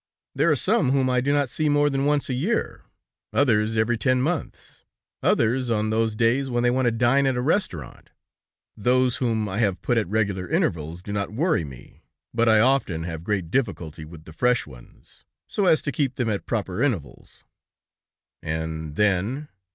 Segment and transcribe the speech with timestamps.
[0.33, 2.85] There are some whom I do not see more than once a year,
[3.31, 4.83] others every ten months,
[5.21, 8.09] others on those days when they want to dine at a restaurant,
[8.75, 12.01] those whom I have put at regular intervals do not worry me,
[12.33, 16.31] but I often have great difficulty with the fresh ones, so as to keep them
[16.31, 17.43] at proper intervals."
[18.41, 19.49] "And then...."